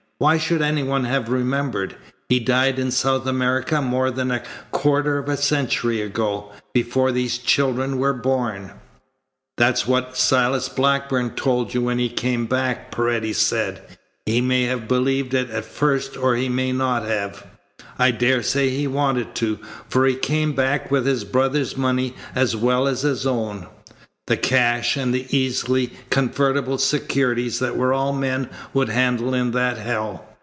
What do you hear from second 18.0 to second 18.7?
daresay